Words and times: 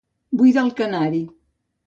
Buidar 0.39 0.63
el 0.69 0.73
canari. 0.81 1.21